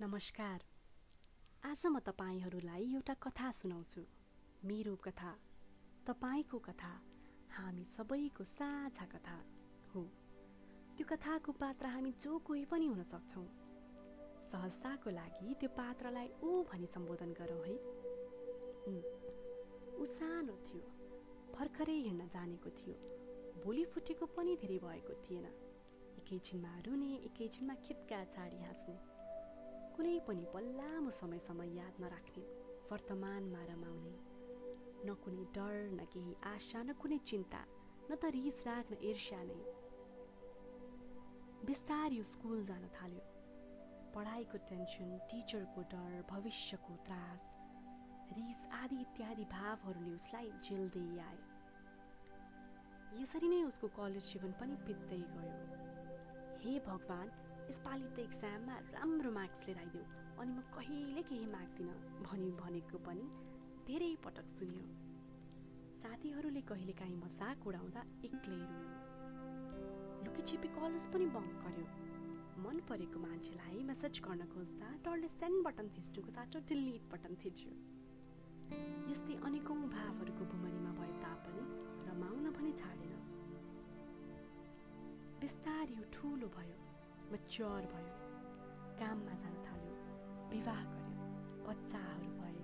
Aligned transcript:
नमस्कार। 0.00 0.62
आज 1.64 1.82
म 1.86 1.98
तपाईँहरूलाई 1.98 2.82
एउटा 2.94 3.14
कथा 3.14 3.50
सुनाउँछु। 3.50 4.00
मेरो 4.68 4.94
कथा 4.96 5.30
तपाईँको 6.06 6.58
कथा 6.58 6.90
हामी 7.56 7.84
सबैको 7.84 8.44
साझा 8.44 9.06
कथा 9.06 9.38
हो। 9.94 10.02
त्यो 10.96 11.06
कथाको 11.08 11.52
पात्र 11.52 11.86
हामी 11.86 12.12
जो 12.20 12.38
कोही 12.38 12.64
पनि 12.64 12.86
हुन 12.86 13.02
सक्छौँ। 13.02 13.46
सहजताको 14.50 15.10
लागि 15.10 15.54
त्यो 15.60 15.70
पात्रलाई 15.72 16.28
ऊ 16.44 16.62
भनी 16.68 16.86
सम्बोधन 16.86 17.32
गरौँ 17.32 17.64
है। 17.64 17.76
ऊ 19.96 20.04
सानो 20.12 20.60
थियो 20.68 20.84
भर्खरै 21.56 21.98
हिँड्न 22.04 22.28
जानेको 22.28 22.70
थियो। 22.70 22.96
भोलि 23.64 23.84
फुटेको 23.84 24.26
पनि 24.36 24.56
धेरै 24.60 24.78
भएको 24.78 25.20
थिएन। 25.24 25.46
एकैछिनमा 26.20 26.78
रुने 26.86 27.12
एकैछिनमा 27.26 27.74
खित्का 27.80 28.24
छाडी 28.36 28.64
हाँस्ने। 28.64 29.15
कुनै 29.96 30.16
पनि 30.26 30.44
पल 30.52 30.66
लामो 30.78 31.10
समयसम्म 31.18 31.64
याद 31.74 31.94
नराख्ने 32.02 32.42
वर्तमानमा 32.88 33.62
रमाउने। 33.68 34.14
न 35.06 35.14
कुनै 35.22 35.44
डर 35.56 35.76
न 35.90 36.04
केही 36.12 36.34
आशा 36.50 36.80
न 36.82 36.92
कुनै 37.00 37.18
चिन्ता 37.30 37.60
न 38.08 38.10
त 38.20 38.24
रिस 38.36 38.58
राग 38.66 38.84
न 38.92 38.94
ईर्ष्या 39.10 39.40
नै। 39.50 39.60
बिस्तारै 41.68 42.22
स्कुल 42.32 42.58
जान 42.68 42.84
थाल्यो। 42.96 43.24
पढाइको 44.14 44.58
टेन्सन 44.68 45.10
टिचरको 45.30 45.80
डर 45.94 46.12
भविष्यको 46.28 46.92
त्रास 47.08 47.48
रिस 48.36 48.60
आदि 48.82 49.00
इत्यादि 49.06 49.44
भावहरूले 49.56 50.12
उसलाई 50.20 50.50
झेल्दै 50.64 51.08
आए। 51.24 51.40
यसरी 53.20 53.48
नै 53.48 53.62
उसको 53.64 53.86
कलेज 53.98 54.24
जीवन 54.32 54.52
पनि 54.60 54.74
बित्दै 54.86 55.22
गयो। 55.34 55.58
हे 56.62 56.78
भगवान् 56.86 57.30
यसपालि 57.68 58.08
त 58.16 58.18
एक्जाममा 58.28 58.74
राम्रो 58.96 59.30
मार्क्स 59.38 59.66
लिएर 59.66 59.78
आइदेऊ 59.84 60.04
अनि 60.40 60.52
म 60.52 60.60
कहिले 60.76 61.22
केही 61.30 61.46
माग्दिनँ 61.54 61.96
भनी 62.26 62.50
भनेको 62.62 62.98
पनि 63.06 63.26
धेरै 63.88 64.10
पटक 64.24 64.46
सुन्यो। 64.56 64.84
साथीहरूले 66.00 66.62
कहिलेकाहीँ 66.70 67.16
मजाक 67.24 67.66
उडाउँदा 67.68 68.00
एक्लै 68.28 68.58
रोयो। 68.70 68.90
लुकीछिपी 70.26 70.68
कलेज 70.76 71.04
पनि 71.12 71.26
बङ्क 71.36 71.54
गर्यो। 71.66 71.86
मन 72.64 72.76
परेको 72.88 73.18
मान्छेलाई 73.26 73.82
मेसेज 73.90 74.20
गर्न 74.26 74.46
खोज्दा 74.54 74.88
डरले 75.04 75.28
सेन्ड 75.34 75.58
बटन 75.66 75.86
थिच्नुको 75.96 76.30
साटो 76.38 76.64
डिलिट 76.70 77.04
बटन 77.12 77.34
थिच्यो। 77.42 77.72
यस्तै 79.12 79.34
अनेकौँ 79.50 79.78
भावहरूको 79.96 80.44
भुमरीमा 80.54 80.92
भए 81.00 81.12
तापनि 81.24 81.64
रमाउन 82.08 82.50
पनि 82.56 82.72
छाडेन। 82.80 83.14
बिस्तारै 85.40 86.02
ठुलो 86.16 86.48
भयो। 86.58 86.85
मच्योर 87.32 87.86
भयो 87.92 88.12
काममा 88.98 89.34
जान 89.42 89.54
थाल्यो 89.66 89.94
विवाह 90.50 90.82
गर्यो 90.90 91.24
बच्चाहरू 91.68 92.28
भए 92.38 92.60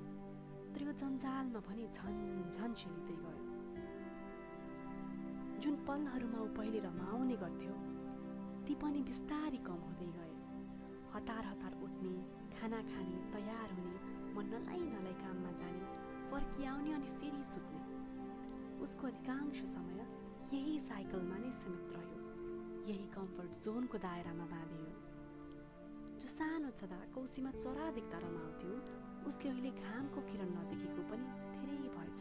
तर 0.75 0.83
यो 0.87 0.93
जन्जालमा 1.01 1.61
भने 1.69 1.87
झन् 1.97 2.21
झन् 2.57 2.77
छिलिँदै 2.81 3.17
गयो। 3.23 3.43
जुन 5.63 5.75
पलहरूमा 5.89 6.39
ऊ 6.45 6.47
पहिले 6.59 6.79
रमाउने 6.87 7.37
गर्थ्यो 7.43 7.75
ती 8.67 8.75
पनि 8.85 9.03
बिस्तारै 9.11 9.61
कम 9.67 9.83
हुँदै 9.89 10.11
गए। 10.19 10.35
हतार 11.15 11.45
हतार 11.51 11.75
उठ्ने 11.89 12.15
खाना 12.55 12.81
खाने 12.91 13.19
तयार 13.35 13.69
हुने 13.77 13.99
म 14.35 14.47
नलाइ 14.53 14.83
नलाइ 14.95 15.15
काममा 15.23 15.53
जाने 15.61 15.85
फर्किआउने 16.31 16.93
अनि 16.99 17.11
फेरि 17.19 17.45
सुत्ने। 17.53 17.83
उसको 18.85 19.07
अधिकांश 19.13 19.63
समय 19.77 20.07
यही 20.55 20.79
साइकलमा 20.89 21.37
नै 21.45 21.53
सीमित 21.63 21.97
रह्यो। 21.97 22.22
यही 22.83 23.07
कम्फर्ट 23.15 23.59
जोनको 23.65 23.99
दायरामा 24.03 24.45
बाँधियो 24.53 24.87
जो 26.21 26.29
सानो 26.29 26.71
छँदा 26.79 26.97
कौसीमा 27.15 27.51
चरा 27.57 27.91
देख्दा 27.99 28.19
रमाउँथ्यो 28.25 28.73
उसले 29.31 29.51
अहिले 29.51 29.71
घामको 29.83 30.21
किरण 30.29 30.51
नदेखेको 30.57 31.03
पनि 31.11 31.27
धेरै 31.53 31.77
भएछ। 31.97 32.21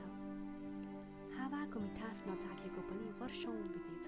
हावाको 1.37 1.79
मिठास 1.85 2.23
नचाखेको 2.27 2.81
पनि 2.89 3.07
वर्षौँ 3.21 3.55
बितेछ। 3.73 4.07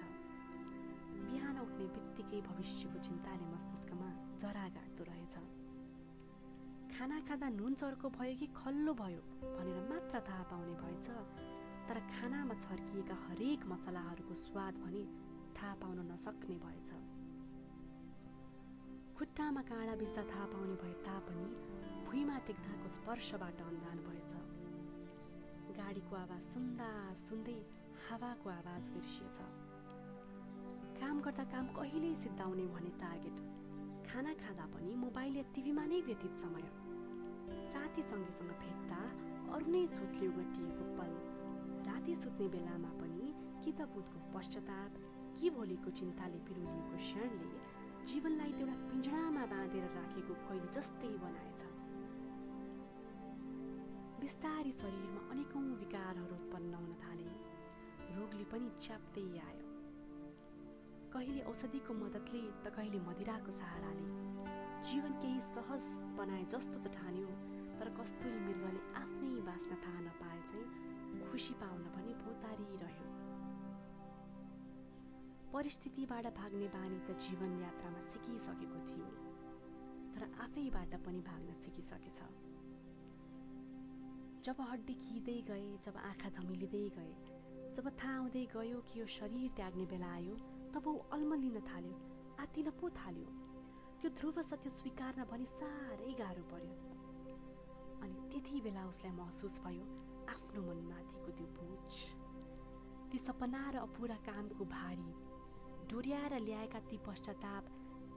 बिहान 1.26 1.58
उठ्ने 1.64 1.86
बित्तिकै 1.96 2.40
भविष्यको 2.48 3.02
चिन्ताले 3.08 3.46
मस्तिष्कमा 3.50 4.08
जरा 4.44 4.64
गाड्दो 4.78 5.10
रहेछ। 5.10 5.34
खाना 6.94 7.20
खाँदा 7.28 7.48
नुन 7.58 7.74
चर्को 7.82 8.14
भयो 8.14 8.34
कि 8.40 8.46
खल्लो 8.54 8.92
भयो 9.02 9.20
भनेर 9.58 9.82
मात्र 9.90 10.22
थाहा 10.30 10.44
पाउने 10.54 10.74
भएछ 10.82 11.08
तर 11.90 11.98
खानामा 12.14 12.54
छर्किएका 12.64 13.16
हरेक 13.26 13.66
मसलाहरूको 13.72 14.34
स्वाद 14.46 14.74
भने 14.84 15.04
थाहा 15.56 15.74
पाउन 15.82 15.98
नसक्ने 16.12 16.56
भएछ। 16.64 16.90
खुट्टामा 19.18 19.62
काँडा 19.70 19.94
बिस्दा 19.96 20.22
थाहा 20.30 20.46
पाउने 20.52 20.76
भए 20.82 20.94
तापनि 21.06 21.46
भुइँमा 22.06 22.38
टेक्दाको 22.46 22.88
स्पर्शबाट 22.96 23.60
अन्जान 23.62 23.98
भएछ। 24.06 24.32
गाडीको 25.78 26.16
आवाज 26.16 26.42
सुन्दा 26.54 26.90
सुन्दै 27.20 27.58
हावाको 28.06 28.50
आवाज 28.50 28.90
बिर्सिएछ। 28.94 29.38
काम 31.00 31.20
गर्दा 31.20 31.44
काम 31.54 31.66
कहिल्यै 31.78 32.14
सिद्धाउने 32.24 32.66
भने 32.74 32.92
टार्गेट। 33.02 33.38
खाना 34.08 34.34
खाँदा 34.42 34.66
पनि 34.74 34.94
मोबाइल 35.04 35.36
या 35.36 35.44
टिभीमा 35.54 35.84
नै 35.92 36.00
व्यतीत 36.08 36.34
समय। 36.44 36.66
साथी 37.72 38.02
सङ्गीसँग 38.10 38.52
भेट्दा 38.62 39.00
अरू 39.54 39.66
नै 39.74 39.86
सोचले 39.96 40.28
गटिएको 40.36 40.84
पल। 40.98 41.12
राति 41.88 42.14
सुत्ने 42.22 42.46
बेलामा 42.54 42.92
पनि 43.00 43.32
कि 43.64 43.72
त 43.72 43.88
बुधको 43.94 44.18
पश्चाताप 44.34 45.03
के 45.34 45.50
भोलिको 45.50 45.90
चिन्ताले 45.98 46.38
पिरोलिएको 46.48 46.96
क्षणले 47.04 47.48
जीवनलाई 48.08 48.52
एउटा 48.60 48.74
पिँजडामा 48.88 49.44
बाँधेर 49.52 49.84
राखेको 49.96 50.34
कैद 50.48 50.64
जस्तै 50.76 51.12
बनाएछ। 51.24 51.60
बिस्तारी 54.20 54.72
शरीरमा 54.80 55.22
अनेकौँ 55.32 55.62
विकारहरू 55.80 56.34
उत्पन्न 56.36 56.74
हुन 56.74 56.92
थाले। 57.02 57.30
रोगले 58.16 58.44
पनि 58.52 58.68
च्याप्दै 58.84 59.26
आयो। 59.48 59.66
कहिले 61.14 61.42
औषधिको 61.50 61.92
मद्दतले 62.02 62.42
त 62.64 62.74
कहिले 62.76 63.00
मदिराको 63.08 63.50
सहाराले। 63.58 64.06
जीवन 64.88 65.12
केही 65.22 65.40
सहज 65.50 65.84
बनाए 66.18 66.44
जस्तो 66.54 66.78
त 66.84 66.94
ठान्यो 66.96 67.28
तर 67.78 67.88
कस्तुरी 67.98 68.38
मृगले 68.46 68.80
आफ्नै 69.02 69.34
बाँच्न 69.50 69.82
थाहा 69.84 70.00
नपाए 70.06 70.40
चाहिँ 70.48 71.30
खुसी 71.30 71.54
पाउन 71.62 71.84
पनि 71.94 72.12
भोतारिरह्यो 72.22 73.06
परिस्थितिबाट 75.54 76.26
भाग्ने 76.36 76.68
बानी 76.68 76.96
त 77.06 77.14
जीवन 77.24 77.52
यात्रामा 77.58 78.00
सिकिसकेको 78.12 78.78
थियो 78.86 79.10
तर 80.14 80.22
आफैबाट 80.44 80.94
पनि 81.04 81.20
भाग्न 81.26 81.52
सिकिसकेछ। 81.58 82.18
जब 84.46 84.62
हड्डी 84.70 84.94
खिँदै 85.02 85.36
गए 85.50 85.68
जब 85.84 85.96
आँखा 86.08 86.30
धमिलिँदै 86.38 86.80
गए 86.96 87.12
जब 87.76 87.90
थाहा 88.00 88.16
हुँदै 88.16 88.44
गयो 88.54 88.80
कि 88.88 89.00
यो 89.00 89.06
शरीर 89.16 89.52
त्याग्ने 89.56 89.86
बेला 89.92 90.10
आयो 90.14 90.34
तब 90.74 90.88
ऊ 90.88 90.96
अल्मलिन 91.14 91.60
थाल्यो 91.70 91.94
आत्तिन 92.42 92.70
पो 92.80 92.90
थाल्यो। 92.98 93.28
त्यो 94.00 94.10
ध्रुव 94.18 94.42
सत्य 94.50 94.70
स्वीकार्न 94.80 95.28
भने 95.30 95.46
साह्रै 95.52 96.12
गाह्रो 96.22 96.44
पर्यो। 96.50 96.74
अनि 98.02 98.26
त्यति 98.32 98.60
बेला 98.66 98.82
उसलाई 98.90 99.14
महसुस 99.22 99.60
भयो 99.66 99.86
आफ्नो 100.34 100.66
मनमाथिको 100.66 101.30
त्यो 101.38 101.46
बोझ। 101.60 101.94
ती 103.12 103.18
सपना 103.28 103.62
र 103.70 103.86
अपुरा 103.86 104.18
कामको 104.26 104.64
भारी 104.74 105.08
डोर्याएर 105.90 106.34
ल्याएका 106.40 106.78
ती 106.90 106.96
पश्चाताप 107.06 107.64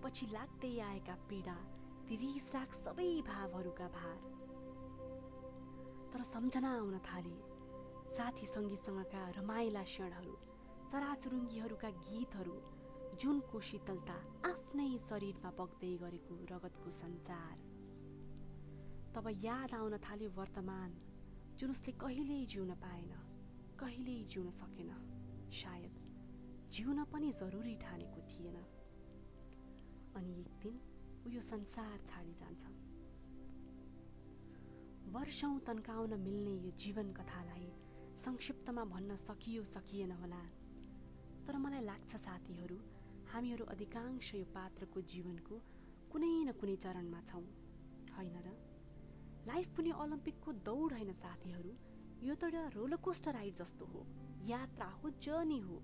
पछि 0.03 0.25
लाग्दै 0.31 0.73
आएका 0.89 1.15
पीडा 1.29 1.57
ती 2.07 2.15
रिसराग 2.21 2.71
सबै 2.79 3.09
भावहरूका 3.27 3.87
भार। 3.95 4.19
तर 6.11 6.23
सम्झना 6.33 6.71
आउन 6.77 6.97
थाले 7.07 7.35
साथी 8.15 8.45
सङ्गीसँगका 8.53 9.23
रमाइला 9.37 9.83
क्षणहरू 9.91 10.35
चराचुरुङ्गीहरूका 10.91 11.89
गीतहरू 12.07 12.57
जुनको 13.21 13.59
शीतलता 13.69 14.17
आफ्नै 14.51 14.89
शरीरमा 15.09 15.51
बग्दै 15.59 15.93
गरेको 16.03 16.39
रगतको 16.53 16.89
सञ्चार। 16.99 17.55
तब 19.15 19.25
याद 19.43 19.73
आउन 19.81 19.97
थाल्यो 20.07 20.29
वर्तमान 20.39 20.91
जुन 21.59 21.69
उसले 21.75 21.91
कहिल्यै 22.03 22.43
जिउन 22.53 22.71
पाएन 22.83 23.13
कहिल्यै 23.79 24.19
जिउन 24.33 24.49
सकेन 24.59 24.91
सायद। 25.61 25.96
जिउन 26.71 27.03
पनि 27.03 27.31
जरुरी 27.31 27.75
ठानेको 27.75 28.21
थिएन। 28.21 28.55
अनि 30.15 30.39
एक 30.39 30.53
दिन 30.63 30.79
ऊ 31.27 31.29
यो 31.29 31.41
संसार 31.41 31.97
छाडी 32.05 32.33
जान्छ। 32.33 32.63
वर्षौँ 35.11 35.59
तन्काउन 35.59 36.13
मिल्ने 36.19 36.51
यो 36.51 36.71
जीवन 36.71 37.11
कथालाई 37.11 37.71
संक्षिप्तमा 38.25 38.83
भन्न 38.83 39.15
सकियो 39.15 39.63
सकिएन 39.63 40.11
होला। 40.11 40.43
तर 41.47 41.57
मलाई 41.57 41.81
लाग्छ 41.81 42.15
साथीहरू 42.15 42.77
हामीहरू 43.31 43.65
अधिकांश 43.65 44.35
यो 44.35 44.45
पात्रको 44.45 45.01
जीवनको 45.01 45.55
कुनै 46.11 46.43
न 46.43 46.51
कुनै 46.51 46.75
चरणमा 46.75 47.21
छौँ। 47.21 47.43
होइन 48.17 48.37
र? 48.37 48.47
लाइफ 49.47 49.67
पनि 49.77 49.91
ओलम्पिकको 49.91 50.51
दौड 50.51 50.93
होइन 50.93 51.13
साथीहरू। 51.13 51.71
यो 52.23 52.35
त 52.35 52.43
एउटा 52.43 52.67
रोलकोस्टर 52.67 53.33
राइड 53.33 53.55
जस्तो 53.55 53.85
हो। 53.85 54.05
यात्रा 54.47 54.85
हो 54.85 55.09
जर्नी 55.09 55.59
हो। 55.59 55.77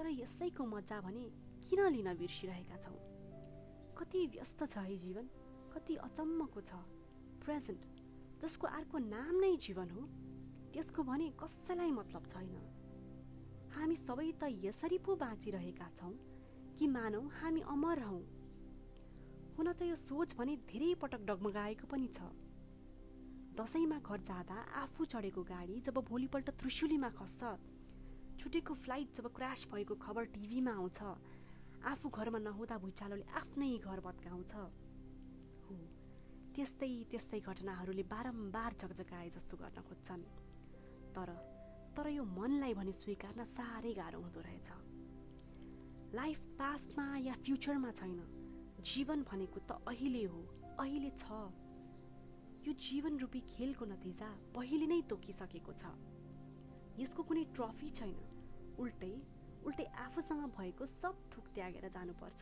तर 0.00 0.08
यसैको 0.08 0.64
मजा 0.64 0.98
भने 1.04 1.22
किन 1.60 1.80
लिन 1.92 2.08
बिर्सिरहेका 2.16 2.76
छौँ? 2.80 2.96
कति 3.92 4.20
व्यस्त 4.32 4.62
छ 4.64 4.78
है 4.80 4.96
जीवन 4.96 5.26
कति 5.74 5.94
अचम्मको 6.00 6.60
छ। 6.60 6.78
प्रेजेन्ट 7.44 7.82
जसको 8.40 8.66
अर्को 8.66 8.98
नाम 8.98 9.34
नै 9.40 9.50
जीवन 9.60 9.90
हो 9.90 10.04
त्यसको 10.72 11.02
भने 11.04 11.28
कसैलाई 11.36 11.90
मतलब 11.92 12.26
छैन। 12.32 12.54
हामी 13.76 13.96
सबै 13.98 14.28
त 14.40 14.48
यसरी 14.64 14.98
पो 15.04 15.16
बाँचिरहेका 15.20 15.88
छौँ 16.00 16.14
कि 16.78 16.86
मानौ 16.88 17.20
हामी 17.36 17.60
अमर 17.68 18.02
हौ। 18.02 18.20
हुन 19.58 19.72
त 19.72 19.82
यो 19.84 19.96
सोच 20.00 20.32
भने 20.40 20.56
धेरै 20.64 20.94
पटक 20.96 21.28
डगमगाएको 21.28 21.90
पनि 21.92 22.08
छ। 22.08 22.32
दसैँमा 23.52 23.98
घर 24.00 24.24
जाँदा 24.24 24.64
आफू 24.80 25.04
चढेको 25.12 25.42
गाडी 25.44 25.76
जब 25.84 26.00
भोलिपल्ट 26.08 26.50
त्रिशुलीमा 26.56 27.12
खस्छ 27.20 27.52
छुटेको 28.40 28.74
फ्लाइट 28.74 29.08
जब 29.16 29.26
क्रास 29.36 29.66
भएको 29.72 29.94
खबर 30.00 30.24
टिभीमा 30.34 30.72
आउँछ 30.72 31.00
आफू 31.92 32.08
घरमा 32.08 32.38
नहुँदा 32.40 32.76
भुइँचालोले 32.78 33.24
आफ्नै 33.36 33.70
घर 33.78 34.00
भत्काउँछ। 34.00 34.52
हो 35.64 35.76
त्यस्तै 36.54 36.92
त्यस्तै 37.10 37.40
घटनाहरूले 37.40 38.04
बारम्बार 38.08 38.72
झकझकाए 38.80 39.28
जस्तो 39.36 39.56
गर्न 39.56 39.78
खोज्छन्। 39.88 40.22
तर 41.14 41.28
तर 41.96 42.06
यो 42.08 42.24
मनलाई 42.24 42.74
भने 42.74 42.92
स्वीकार्न 42.92 43.44
साह्रै 43.44 43.92
गाह्रो 43.94 44.20
हुँदो 44.20 44.40
रहेछ। 44.40 44.68
लाइफ 46.14 46.38
पास्टमा 46.58 47.06
या 47.26 47.34
फ्युचरमा 47.44 47.90
छैन। 47.92 48.20
जीवन 48.80 49.22
भनेको 49.28 49.60
त 49.68 49.70
अहिले 49.84 50.24
हो 50.24 50.40
अहिले 50.80 51.10
छ। 51.12 51.24
यो 52.66 52.72
जीवन 52.88 53.18
रूपी 53.18 53.40
खेलको 53.52 53.84
नतिजा 53.84 54.28
पहिले 54.56 54.86
नै 54.86 55.00
तोकिसकेको 55.10 55.72
छ। 55.72 55.84
यसको 57.00 57.22
कुनै 57.28 57.44
ट्रफी 57.56 57.88
छैन। 57.98 58.16
उल्टै 58.78 59.14
उल्टै 59.66 59.86
आफूसँग 60.04 60.42
भएको 60.56 60.86
सब 60.86 61.14
थुक 61.32 61.46
त्यागेर 61.54 61.88
जानुपर्छ। 61.96 62.40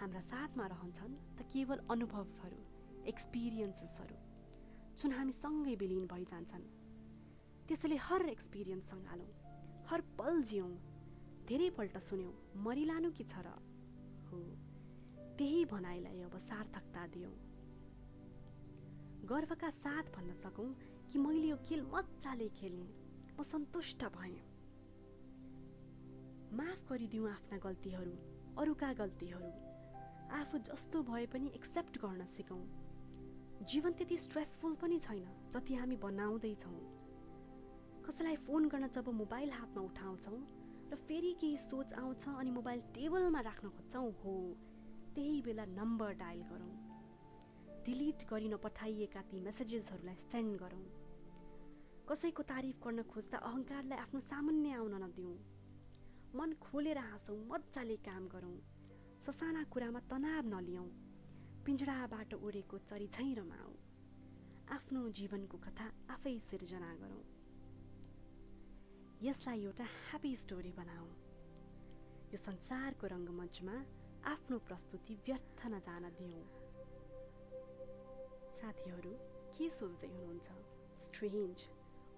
हाम्रा 0.00 0.20
साथमा 0.26 0.66
रहन्छन् 0.72 1.14
त 1.36 1.48
केवल 1.52 1.78
अनुभवहरू 1.94 2.60
एक्सपिरियन्सेसहरू 3.12 4.16
जुन 5.00 5.12
हामी 5.12 5.32
सँगै 5.32 5.74
विलिन 5.82 6.06
भइजान्छन्। 6.12 6.64
त्यसैले 7.68 7.96
हर 8.06 8.28
एक्सपिरियन्स 8.28 8.90
सँगालौँ 8.90 9.30
हर 9.90 10.00
पल 10.18 10.42
जियौँ 10.48 10.72
धेरैपल्ट 11.48 11.96
सुन्यौँ 11.98 12.32
मरिलानु 12.64 13.10
कि 13.10 13.24
छ 13.24 13.44
र? 13.46 13.48
हो 14.28 14.40
त्यही 15.38 15.64
भनाइलाई 15.64 16.20
अब 16.22 16.34
सार्थकता 16.40 17.06
दियौँ। 17.14 17.36
गर्वका 19.30 19.70
साथ 19.76 20.04
भन्न 20.16 20.34
सकौँ 20.42 20.70
कि 21.10 21.18
मैले 21.18 21.48
यो 21.48 21.56
खेल 21.68 21.82
मजाले 21.92 22.48
खेलेँ। 22.58 22.88
सन्तुष्ट 23.42 24.04
भएँ। 24.14 24.38
माफ 26.52 26.88
गरिदिउँ 26.90 27.28
आफ्ना 27.30 27.58
गल्तीहरू 27.58 28.14
अरूका 28.58 28.92
गल्तीहरू। 28.92 29.50
आफू 30.38 30.58
जस्तो 30.68 31.02
भए 31.02 31.26
पनि 31.26 31.50
एक्सेप्ट 31.54 31.98
गर्न 31.98 32.26
सिकौँ। 32.26 32.62
जीवन 33.68 33.92
त्यति 33.92 34.16
स्ट्रेसफुल 34.18 34.74
पनि 34.82 34.98
छैन 34.98 35.26
जति 35.54 35.74
हामी 35.74 35.96
बनाउँदैछौँ 35.96 36.78
कसैलाई 38.06 38.36
फोन 38.46 38.68
गर्न 38.68 38.88
जब 38.88 39.08
मोबाइल 39.14 39.50
हातमा 39.50 39.82
उठाउँछौँ 39.82 40.40
र 40.92 40.96
फेरि 40.98 41.32
केही 41.40 41.56
सोच 41.60 41.92
आउँछ 41.94 42.28
अनि 42.28 42.50
मोबाइल 42.50 42.80
टेबलमा 42.94 43.40
राख्न 43.40 43.68
खोज्छौँ 43.68 44.10
हो 44.22 44.34
त्यही 45.14 45.42
बेला 45.42 45.64
नम्बर 45.66 46.12
डायल 46.14 46.42
गरौँ। 46.50 46.72
डिलिट 47.86 48.24
गरी 48.30 48.48
नपठाइएका 48.48 49.20
ती 49.30 49.40
मेसेजेसहरूलाई 49.40 50.14
सेन्ड 50.30 50.58
गरौँ। 50.58 50.84
कसैको 52.10 52.42
तारिफ 52.42 52.76
गर्न 52.82 53.02
खोज्दा 53.06 53.38
अहङ्कारलाई 53.48 53.98
आफ्नो 54.04 54.20
सामान्य 54.20 54.70
आउन 54.76 54.94
नदिउँ। 55.02 55.34
मन 56.34 56.50
खोलेर 56.58 56.98
हाँसौँ 56.98 57.36
मजाले 57.50 57.96
काम 58.02 58.24
गरौँ। 58.32 58.56
ससाना 59.24 59.62
कुरामा 59.70 60.00
तनाव 60.10 60.44
नलियौँ। 60.54 60.88
पिँजडाबाट 61.64 62.34
उडेको 62.34 62.78
चरी 62.90 63.06
झैँ 63.14 63.34
रमाऊ 63.38 63.72
आफ्नो 64.76 65.00
जीवनको 65.18 65.56
कथा 65.66 65.86
आफै 66.10 66.34
सिर्जना 66.50 66.90
गरौँ। 67.02 67.22
यसलाई 69.22 69.62
एउटा 69.64 69.86
ह्याप्पी 69.94 70.34
स्टोरी 70.42 70.72
बनाऊ 70.82 71.08
यो 72.34 72.38
संसारको 72.46 73.06
रङ्गमञ्चमा 73.14 73.76
आफ्नो 74.34 74.58
प्रस्तुति 74.66 75.14
व्यर्थ 75.26 75.66
नजान 75.74 76.04
दिउँ। 76.18 76.44
साथीहरू 78.58 79.12
के 79.54 79.70
सोच्दै 79.78 80.10
हुनुहुन्छ? 80.14 80.48
स्ट्रेन्ज 81.04 81.58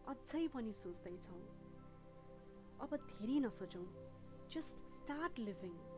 अझै 0.08 0.46
पनि 0.48 0.72
सोच्दैछौँ 0.72 1.42
अब 2.80 2.96
धेरै 2.96 3.38
नसोचौँ 3.40 3.86
Just 4.50 4.76
start 4.90 5.38
living. 5.38 5.91